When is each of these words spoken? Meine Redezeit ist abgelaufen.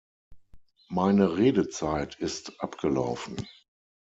Meine 0.89 1.37
Redezeit 1.37 2.15
ist 2.15 2.59
abgelaufen. 2.59 3.37